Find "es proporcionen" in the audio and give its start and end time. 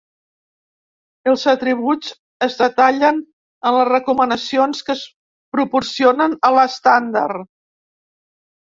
4.99-6.37